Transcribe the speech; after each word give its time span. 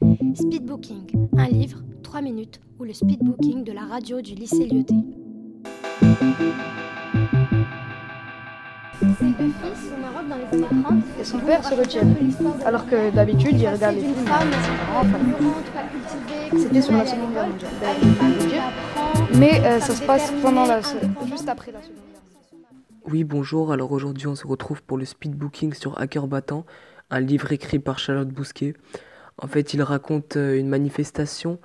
Speedbooking, 0.00 1.28
un 1.36 1.48
livre, 1.48 1.82
3 2.02 2.22
minutes, 2.22 2.58
ou 2.78 2.84
le 2.84 2.94
speedbooking 2.94 3.64
de 3.64 3.72
la 3.72 3.82
radio 3.82 4.22
du 4.22 4.34
lycée 4.34 4.66
Lyoté. 4.66 4.94
Et 11.20 11.24
son 11.24 11.38
père 11.40 11.62
se 11.62 11.74
retient. 11.74 12.06
Alors 12.64 12.86
que 12.86 13.14
d'habitude, 13.14 13.60
il 13.60 13.68
regarde 13.68 13.96
les 13.96 14.00
films. 14.00 14.14
C'était 16.56 16.80
sur 16.80 16.94
la 16.94 17.06
Seconde 17.06 17.32
Guerre 17.32 17.48
mondiale. 17.48 17.70
Mais 19.38 19.60
euh, 19.66 19.80
ça 19.80 19.94
se 19.94 20.02
passe 20.02 20.32
pendant 20.42 20.64
la, 20.64 20.80
juste 21.26 21.48
après 21.48 21.72
la 21.72 21.82
Seconde 21.82 21.96
Guerre 22.10 22.22
mondiale. 22.22 23.02
Oui, 23.04 23.24
bonjour. 23.24 23.70
Alors 23.70 23.92
aujourd'hui, 23.92 24.28
on 24.28 24.34
se 24.34 24.46
retrouve 24.46 24.82
pour 24.82 24.96
le 24.96 25.04
speedbooking 25.04 25.74
sur 25.74 26.00
Hacker 26.00 26.26
Battant, 26.26 26.64
un 27.10 27.20
livre 27.20 27.52
écrit 27.52 27.78
par 27.78 27.98
Charlotte 27.98 28.28
Bousquet. 28.28 28.74
En 29.42 29.46
fait, 29.46 29.72
il 29.72 29.82
raconte 29.82 30.36
euh, 30.36 30.58
une 30.58 30.68
manifestation 30.68 31.58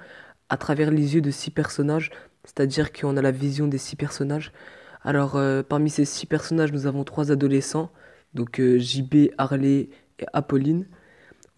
à 0.47 0.55
travers 0.55 0.91
les 0.91 1.15
yeux 1.15 1.21
de 1.21 1.29
six 1.29 1.51
personnages, 1.51 2.09
c'est-à-dire 2.45 2.93
qu'on 2.93 3.17
a 3.17 3.21
la 3.21 3.31
vision 3.31 3.67
des 3.67 3.77
six 3.77 3.97
personnages. 3.97 4.53
Alors, 5.03 5.35
euh, 5.35 5.61
parmi 5.61 5.89
ces 5.89 6.05
six 6.05 6.25
personnages, 6.25 6.71
nous 6.71 6.87
avons 6.87 7.03
trois 7.03 7.31
adolescents, 7.31 7.91
donc 8.33 8.61
euh, 8.61 8.79
JB, 8.79 9.31
Harley 9.37 9.89
et 10.19 10.25
Apolline. 10.31 10.87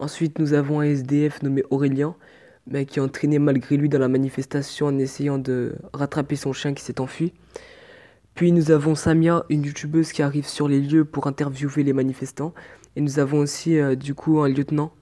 Ensuite, 0.00 0.40
nous 0.40 0.54
avons 0.54 0.80
un 0.80 0.84
SDF 0.84 1.40
nommé 1.42 1.62
Aurélien, 1.70 2.16
mais 2.66 2.84
qui 2.84 2.98
est 2.98 3.02
entraîné 3.02 3.38
malgré 3.38 3.76
lui 3.76 3.88
dans 3.88 4.00
la 4.00 4.08
manifestation 4.08 4.86
en 4.86 4.98
essayant 4.98 5.38
de 5.38 5.76
rattraper 5.92 6.34
son 6.34 6.52
chien 6.52 6.74
qui 6.74 6.82
s'est 6.82 7.00
enfui. 7.00 7.32
Puis 8.34 8.50
nous 8.50 8.72
avons 8.72 8.96
Samia, 8.96 9.44
une 9.50 9.64
youtubeuse 9.64 10.12
qui 10.12 10.22
arrive 10.22 10.46
sur 10.46 10.68
les 10.68 10.80
lieux 10.80 11.04
pour 11.04 11.28
interviewer 11.28 11.82
les 11.84 11.92
manifestants. 11.92 12.54
Et 12.96 13.00
nous 13.00 13.18
avons 13.18 13.38
aussi 13.38 13.78
du 13.96 14.14
coup 14.14 14.40
un 14.40 14.48
lieutenant 14.48 14.92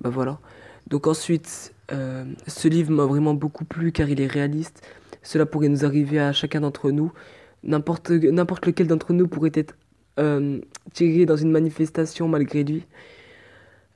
bah 0.00 0.10
voilà. 0.10 0.38
Donc 0.86 1.06
ensuite, 1.06 1.74
euh, 1.92 2.24
ce 2.46 2.68
livre 2.68 2.90
m'a 2.90 3.04
vraiment 3.04 3.34
beaucoup 3.34 3.64
plu 3.64 3.92
car 3.92 4.08
il 4.08 4.20
est 4.20 4.26
réaliste. 4.26 4.86
Cela 5.22 5.46
pourrait 5.46 5.68
nous 5.68 5.84
arriver 5.84 6.18
à 6.20 6.32
chacun 6.32 6.60
d'entre 6.60 6.90
nous. 6.90 7.12
N'importe 7.62 8.10
lequel 8.10 8.86
d'entre 8.86 9.12
nous 9.12 9.26
pourrait 9.28 9.52
être 9.54 9.74
euh, 10.18 10.60
tiré 10.92 11.26
dans 11.26 11.36
une 11.36 11.50
manifestation 11.50 12.28
malgré 12.28 12.64
lui. 12.64 12.86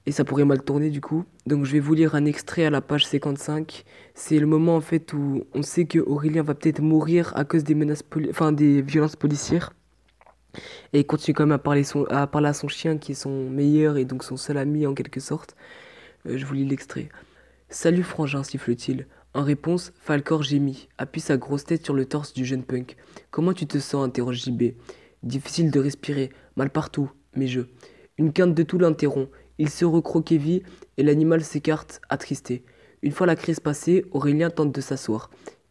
Et 0.05 0.11
ça 0.11 0.25
pourrait 0.25 0.45
mal 0.45 0.63
tourner 0.63 0.91
du 0.91 1.01
coup. 1.01 1.25
Donc 1.47 1.65
je 1.65 1.73
vais 1.73 1.81
vous 1.81 1.95
lire 1.95 2.15
un 2.15 2.25
extrait 2.25 2.65
à 2.65 2.71
la 2.71 2.81
page 2.81 3.07
55. 3.07 3.85
C'est 4.15 4.39
le 4.39 4.47
moment 4.47 4.77
en 4.77 4.81
fait 4.81 5.13
où 5.13 5.45
on 5.55 5.63
sait 5.63 5.85
que 5.85 6.01
Aurélien 6.01 6.43
va 6.43 6.55
peut-être 6.55 6.81
mourir 6.81 7.33
à 7.37 7.45
cause 7.45 7.63
des 7.63 7.77
menaces 7.77 8.03
enfin 8.31 8.53
des 8.53 8.83
violences 8.83 9.17
policières. 9.17 9.73
Et 10.93 11.01
il 11.01 11.07
continue 11.07 11.35
quand 11.35 11.45
même 11.45 11.53
à 11.53 11.59
parler, 11.59 11.85
à 12.11 12.27
parler 12.27 12.49
à 12.49 12.53
son 12.53 12.69
chien 12.69 12.99
qui 12.99 13.13
est 13.13 13.15
son 13.15 13.49
meilleur 13.49 13.97
et 13.97 14.05
donc 14.05 14.25
son 14.25 14.37
seul 14.37 14.59
ami 14.59 14.87
en 14.87 14.95
quelque 14.95 15.21
sorte. 15.21 15.57
Euh, 16.27 16.37
je 16.37 16.47
vous 16.47 16.55
lis 16.55 16.65
l'extrait. 16.65 17.09
Salut 17.69 18.03
frangin, 18.03 18.43
siffle-t-il. 18.43 19.07
En 19.35 19.43
réponse, 19.43 19.93
Falcor 20.01 20.43
gémit, 20.43 20.89
appuie 20.99 21.21
sa 21.21 21.37
grosse 21.37 21.65
tête 21.65 21.85
sur 21.85 21.95
le 21.95 22.05
torse 22.05 22.35
du 22.35 22.45
jeune 22.45 22.65
punk. 22.65 22.97
Comment 23.31 23.55
tu 23.55 23.67
te 23.67 23.79
sens 23.79 24.05
interroge 24.05 24.45
JB. 24.45 24.75
Difficile 25.23 25.71
de 25.71 25.81
respirer, 25.81 26.31
mal 26.57 26.71
partout, 26.71 27.11
mais 27.35 27.47
je. 27.47 27.63
Une 28.19 28.33
quinte 28.33 28.55
de 28.55 28.63
tout 28.63 28.79
l'interrompt. 28.79 29.31
Il 29.59 29.71
se 29.71 29.85
recroqueville 29.85 30.63
et 30.97 31.03
l'animal 31.03 31.43
s'écarte, 31.43 32.01
attristé. 32.09 32.65
Une 33.03 33.13
fois 33.13 33.27
la 33.27 33.37
crise 33.37 33.61
passée, 33.61 34.05
Aurélien 34.11 34.51
tente 34.51 34.73
de 34.73 34.81
s'asseoir. 34.81 35.31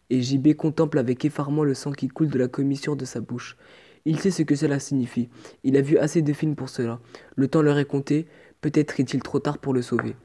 Et 0.10 0.22
JB 0.22 0.56
contemple 0.56 0.98
avec 0.98 1.24
effarement 1.24 1.64
le 1.64 1.74
sang 1.74 1.92
qui 1.92 2.08
coule 2.08 2.30
de 2.30 2.40
la 2.40 2.48
commissure 2.48 2.96
de 2.96 3.06
sa 3.06 3.22
bouche. 3.22 3.58
Il 4.06 4.20
sait 4.20 4.32
ce 4.32 4.42
que 4.42 4.56
cela 4.56 4.80
signifie. 4.80 5.30
Il 5.64 5.78
a 5.78 5.82
vu 5.82 5.98
assez 5.98 6.22
de 6.22 6.34
films 6.34 6.56
pour 6.56 6.70
cela. 6.70 7.00
Le 7.36 7.48
temps 7.48 7.62
leur 7.62 7.78
est 7.78 7.86
compté. 7.86 8.26
Peut-être 8.62 9.00
est-il 9.00 9.22
trop 9.22 9.40
tard 9.40 9.58
pour 9.58 9.74
le 9.74 9.82
sauver. 9.82 10.16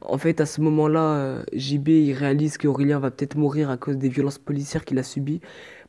En 0.00 0.18
fait, 0.18 0.40
à 0.40 0.46
ce 0.46 0.60
moment-là, 0.60 1.16
euh, 1.16 1.44
JB 1.52 1.88
il 1.88 2.12
réalise 2.12 2.58
qu'Aurélien 2.58 2.98
va 2.98 3.10
peut-être 3.10 3.36
mourir 3.36 3.70
à 3.70 3.76
cause 3.76 3.96
des 3.96 4.08
violences 4.08 4.38
policières 4.38 4.84
qu'il 4.84 4.98
a 4.98 5.02
subies. 5.02 5.40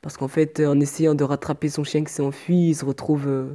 Parce 0.01 0.17
qu'en 0.17 0.27
fait, 0.27 0.61
en 0.61 0.79
essayant 0.79 1.15
de 1.15 1.23
rattraper 1.23 1.69
son 1.69 1.83
chien 1.83 2.03
qui 2.03 2.13
s'est 2.13 2.21
enfui, 2.21 2.69
il 2.69 2.75
se 2.75 2.85
retrouve 2.85 3.27
euh, 3.27 3.47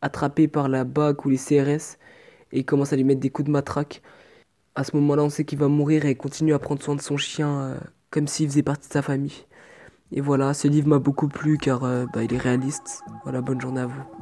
attrapé 0.00 0.48
par 0.48 0.68
la 0.68 0.84
BAC 0.84 1.24
ou 1.24 1.30
les 1.30 1.36
CRS 1.36 1.98
et 2.52 2.64
commence 2.64 2.92
à 2.92 2.96
lui 2.96 3.04
mettre 3.04 3.20
des 3.20 3.30
coups 3.30 3.46
de 3.46 3.52
matraque. 3.52 4.02
À 4.74 4.84
ce 4.84 4.96
moment-là, 4.96 5.22
on 5.24 5.30
sait 5.30 5.44
qu'il 5.44 5.58
va 5.58 5.68
mourir 5.68 6.04
et 6.06 6.12
il 6.12 6.16
continue 6.16 6.54
à 6.54 6.58
prendre 6.58 6.82
soin 6.82 6.96
de 6.96 7.02
son 7.02 7.16
chien 7.16 7.48
euh, 7.60 7.78
comme 8.10 8.26
s'il 8.26 8.48
faisait 8.48 8.62
partie 8.62 8.88
de 8.88 8.92
sa 8.92 9.02
famille. 9.02 9.46
Et 10.12 10.20
voilà, 10.20 10.52
ce 10.54 10.68
livre 10.68 10.88
m'a 10.88 10.98
beaucoup 10.98 11.28
plu 11.28 11.58
car 11.58 11.80
bah, 11.80 12.22
il 12.22 12.34
est 12.34 12.38
réaliste. 12.38 13.02
Voilà, 13.22 13.40
bonne 13.40 13.60
journée 13.60 13.80
à 13.80 13.86
vous. 13.86 14.21